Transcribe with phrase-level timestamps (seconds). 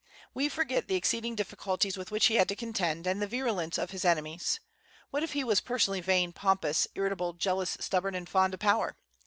[0.33, 3.91] We forget the exceeding difficulties with which he had to contend, and the virulence of
[3.91, 4.59] his enemies.
[5.11, 8.97] What if he was personally vain, pompous, irritable, jealous, stubborn, and fond of power?